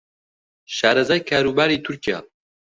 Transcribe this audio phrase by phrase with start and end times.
[0.75, 2.19] شارەزای کاروباری تورکیا